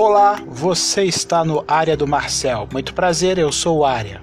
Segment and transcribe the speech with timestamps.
[0.00, 2.68] Olá, você está no Área do Marcel.
[2.72, 4.22] Muito prazer, eu sou o Área.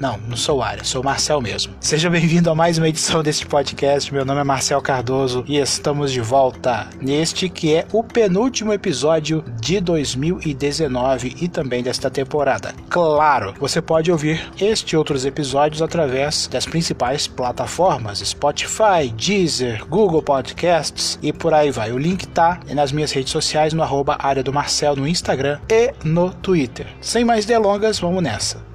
[0.00, 1.74] Não, não sou Área, sou Marcel mesmo.
[1.80, 4.12] Seja bem-vindo a mais uma edição deste podcast.
[4.12, 9.44] Meu nome é Marcel Cardoso e estamos de volta neste que é o penúltimo episódio
[9.60, 12.74] de 2019 e também desta temporada.
[12.88, 20.22] Claro, você pode ouvir este e outros episódios através das principais plataformas: Spotify, Deezer, Google
[20.22, 21.92] Podcasts e por aí vai.
[21.92, 25.92] O link tá nas minhas redes sociais no arroba área do Marcel no Instagram e
[26.04, 26.86] no Twitter.
[27.00, 28.73] Sem mais delongas, vamos nessa.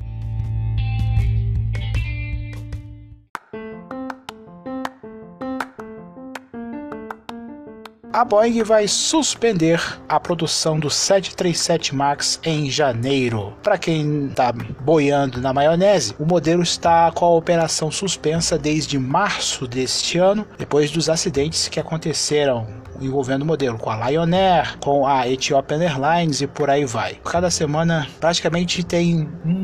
[8.20, 13.54] A Boeing vai suspender a produção do 737 MAX em janeiro.
[13.64, 19.66] Para quem está boiando na maionese, o modelo está com a operação suspensa desde março
[19.66, 22.68] deste ano, depois dos acidentes que aconteceram
[23.02, 27.18] envolvendo o modelo, com a Lion Air, com a Ethiopian Airlines e por aí vai.
[27.24, 29.59] Cada semana praticamente tem um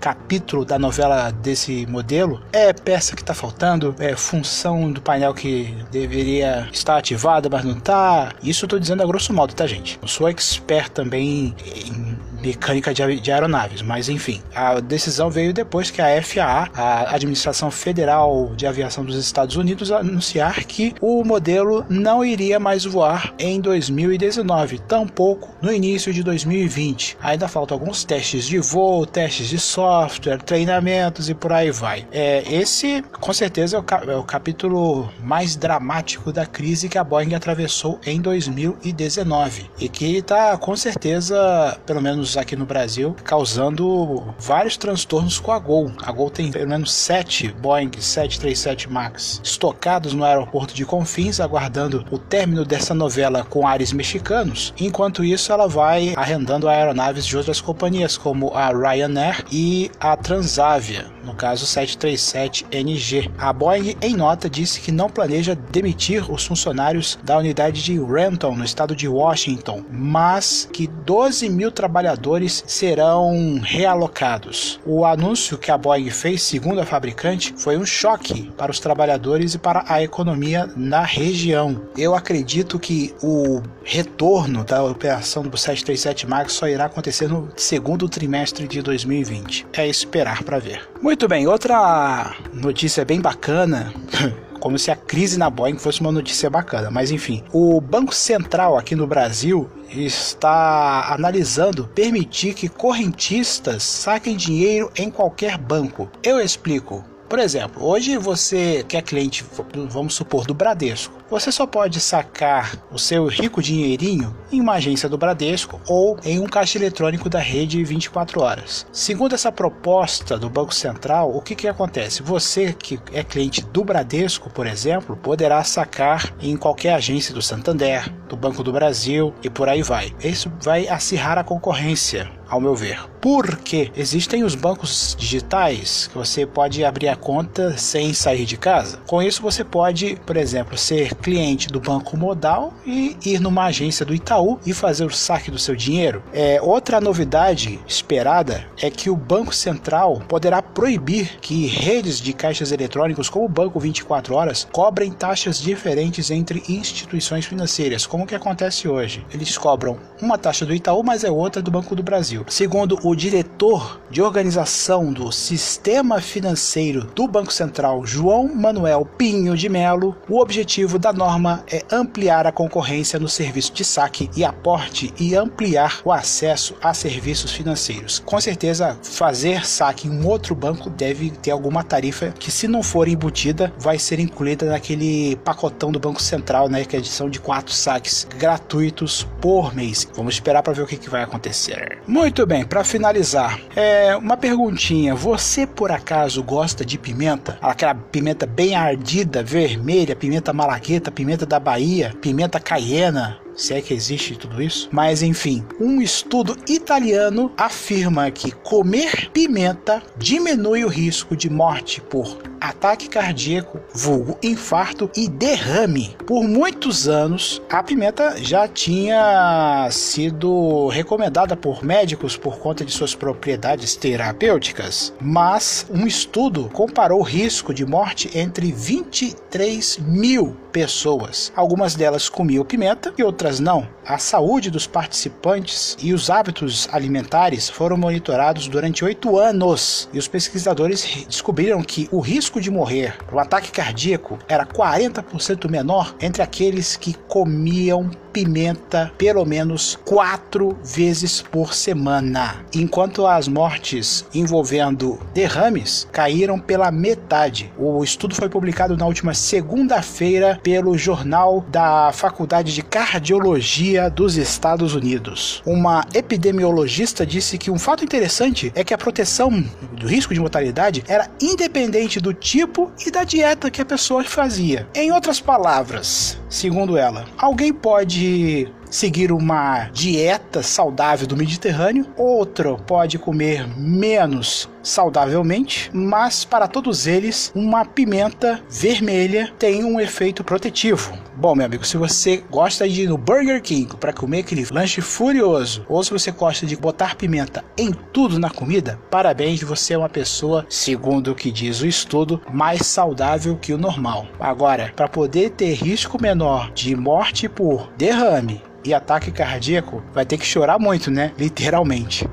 [0.00, 2.42] capítulo da novela desse modelo.
[2.52, 7.78] É peça que está faltando, é função do painel que deveria estar ativada, mas não
[7.78, 8.32] está.
[8.42, 9.98] Isso eu tô dizendo a grosso modo, tá, gente?
[10.00, 11.54] Eu sou expert também
[11.86, 12.03] em
[12.44, 17.70] mecânica de, de, aeronaves, mas enfim, a decisão veio depois que a FAA, a Administração
[17.70, 23.60] Federal de Aviação dos Estados Unidos, anunciar que o modelo não iria mais voar em
[23.60, 27.16] 2019, tampouco no início de 2020.
[27.22, 32.06] Ainda faltam alguns testes de voo, testes de software, treinamentos e por aí vai.
[32.12, 37.04] É, esse, com certeza, é o, é o capítulo mais dramático da crise que a
[37.04, 44.34] Boeing atravessou em 2019 e que está, com certeza, pelo menos aqui no Brasil, causando
[44.38, 45.92] vários transtornos com a Gol.
[46.02, 52.04] A Gol tem pelo menos sete Boeing 737 MAX estocados no aeroporto de Confins, aguardando
[52.10, 54.72] o término dessa novela com ares mexicanos.
[54.78, 61.06] Enquanto isso, ela vai arrendando aeronaves de outras companhias, como a Ryanair e a Transavia,
[61.24, 63.30] no caso 737NG.
[63.38, 68.54] A Boeing, em nota, disse que não planeja demitir os funcionários da unidade de Renton,
[68.54, 74.80] no estado de Washington, mas que 12 mil trabalhadores trabalhadores serão realocados.
[74.86, 79.54] O anúncio que a Boeing fez, segundo a fabricante, foi um choque para os trabalhadores
[79.54, 81.82] e para a economia na região.
[81.96, 88.08] Eu acredito que o retorno da operação do 737 MAX só irá acontecer no segundo
[88.08, 89.66] trimestre de 2020.
[89.74, 90.88] É esperar para ver.
[91.02, 93.92] Muito bem, outra notícia bem bacana
[94.64, 97.44] como se a crise na Boeing fosse uma notícia bacana, mas enfim.
[97.52, 105.58] O Banco Central aqui no Brasil está analisando permitir que correntistas saquem dinheiro em qualquer
[105.58, 106.08] banco.
[106.22, 107.04] Eu explico.
[107.28, 109.44] Por exemplo, hoje você que é cliente,
[109.88, 115.08] vamos supor, do Bradesco, você só pode sacar o seu rico dinheirinho em uma agência
[115.08, 118.86] do Bradesco ou em um caixa eletrônico da rede 24 horas.
[118.92, 122.22] Segundo essa proposta do Banco Central, o que, que acontece?
[122.22, 128.12] Você que é cliente do Bradesco, por exemplo, poderá sacar em qualquer agência do Santander,
[128.28, 130.14] do Banco do Brasil e por aí vai.
[130.22, 133.00] Isso vai acirrar a concorrência ao meu ver.
[133.20, 138.98] Porque existem os bancos digitais que você pode abrir a conta sem sair de casa.
[139.06, 144.04] Com isso você pode, por exemplo, ser cliente do Banco Modal e ir numa agência
[144.04, 146.22] do Itaú e fazer o saque do seu dinheiro.
[146.32, 152.72] É, outra novidade esperada é que o Banco Central poderá proibir que redes de caixas
[152.72, 158.88] eletrônicos como o Banco 24 Horas cobrem taxas diferentes entre instituições financeiras, como que acontece
[158.88, 159.24] hoje.
[159.32, 162.33] Eles cobram uma taxa do Itaú, mas é outra do Banco do Brasil.
[162.48, 169.68] Segundo o diretor de organização do Sistema Financeiro do Banco Central, João Manuel Pinho de
[169.68, 175.12] Melo, o objetivo da norma é ampliar a concorrência no serviço de saque e aporte
[175.18, 178.22] e ampliar o acesso a serviços financeiros.
[178.24, 182.82] Com certeza, fazer saque em um outro banco deve ter alguma tarifa que, se não
[182.82, 187.28] for embutida, vai ser incluída naquele pacotão do Banco Central, né, que é a edição
[187.28, 190.08] de quatro saques gratuitos por mês.
[190.14, 191.98] Vamos esperar para ver o que, que vai acontecer.
[192.06, 197.58] Muito bem, para finalizar, é uma perguntinha: você por acaso gosta de pimenta?
[197.60, 201.10] Aquela pimenta bem ardida, vermelha, pimenta malagueta?
[201.10, 204.88] pimenta da Bahia, pimenta caiena, se é que existe tudo isso.
[204.92, 212.38] Mas enfim, um estudo italiano afirma que comer pimenta diminui o risco de morte por
[212.60, 216.16] ataque cardíaco, vulgo infarto e derrame.
[216.26, 223.14] Por muitos anos, a pimenta já tinha sido recomendada por médicos por conta de suas
[223.14, 231.52] propriedades terapêuticas, mas um estudo comparou o risco de morte entre 23 mil pessoas.
[231.54, 233.86] Algumas delas comiam pimenta e outras outras não.
[234.06, 240.26] A saúde dos participantes e os hábitos alimentares foram monitorados durante oito anos e os
[240.26, 246.42] pesquisadores descobriram que o risco de morrer por um ataque cardíaco era 40% menor entre
[246.42, 256.08] aqueles que comiam pimenta pelo menos quatro vezes por semana, enquanto as mortes envolvendo derrames
[256.10, 257.72] caíram pela metade.
[257.78, 264.96] O estudo foi publicado na última segunda-feira pelo Jornal da Faculdade de Cardiologia dos Estados
[264.96, 265.62] Unidos.
[265.64, 269.64] Uma epidemiologista disse que um fato interessante é que a proteção
[270.04, 274.86] do risco de mortalidade era independente do tipo e da dieta que a pessoa fazia.
[274.94, 283.18] Em outras palavras, segundo ela, alguém pode seguir uma dieta saudável do Mediterrâneo, outro pode
[283.18, 291.18] comer menos saudavelmente, mas para todos eles, uma pimenta vermelha tem um efeito protetivo.
[291.36, 295.00] Bom, meu amigo, se você gosta de ir no Burger King para comer aquele lanche
[295.00, 299.98] furioso, ou se você gosta de botar pimenta em tudo na comida, parabéns, você é
[299.98, 304.28] uma pessoa, segundo o que diz o estudo, mais saudável que o normal.
[304.38, 310.38] Agora, para poder ter risco menor de morte por derrame e ataque cardíaco, vai ter
[310.38, 311.32] que chorar muito, né?
[311.36, 312.28] Literalmente.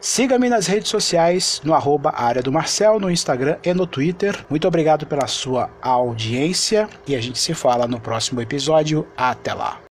[0.00, 4.46] Siga-me nas redes sociais, no arroba área do Marcel, no Instagram e no Twitter.
[4.48, 9.06] Muito obrigado pela sua audiência e a gente se fala no próximo episódio.
[9.14, 9.89] Até lá!